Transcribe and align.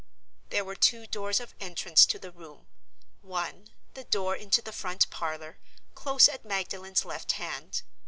There 0.49 0.65
were 0.65 0.73
two 0.73 1.05
doors 1.05 1.39
of 1.39 1.53
entrance 1.59 2.07
to 2.07 2.17
the 2.17 2.31
room. 2.31 2.65
One, 3.21 3.69
the 3.93 4.03
door 4.03 4.35
into 4.35 4.59
the 4.59 4.71
front 4.73 5.07
parlor, 5.11 5.59
close 5.93 6.27
at 6.27 6.43
Magdalen's 6.43 7.05
left 7.05 7.33
hand. 7.33 7.83